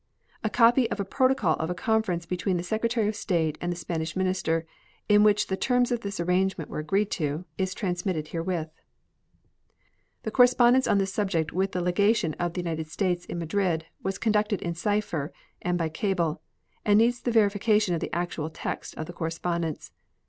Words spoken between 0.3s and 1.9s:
A copy of a protocol of a